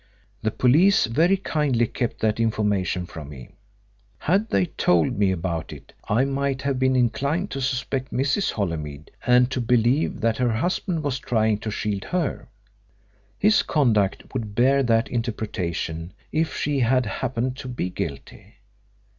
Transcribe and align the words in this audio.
The 0.41 0.49
police 0.49 1.05
very 1.05 1.37
kindly 1.37 1.85
kept 1.85 2.21
that 2.21 2.39
information 2.39 3.05
from 3.05 3.29
me. 3.29 3.49
Had 4.17 4.49
they 4.49 4.65
told 4.65 5.15
me 5.19 5.29
about 5.31 5.71
it 5.71 5.93
I 6.09 6.25
might 6.25 6.63
have 6.63 6.79
been 6.79 6.95
inclined 6.95 7.51
to 7.51 7.61
suspect 7.61 8.11
Mrs. 8.11 8.53
Holymead 8.53 9.11
and 9.27 9.51
to 9.51 9.61
believe 9.61 10.21
that 10.21 10.37
her 10.37 10.53
husband 10.53 11.03
was 11.03 11.19
trying 11.19 11.59
to 11.59 11.69
shield 11.69 12.05
her. 12.05 12.47
His 13.37 13.61
conduct 13.61 14.33
would 14.33 14.55
bear 14.55 14.81
that 14.81 15.07
interpretation 15.07 16.13
if 16.31 16.57
she 16.57 16.79
had 16.79 17.05
happened 17.05 17.55
to 17.57 17.67
be 17.67 17.91
guilty. 17.91 18.55